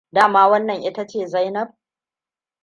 [0.11, 1.77] Dama wannan ita ce Zainabns.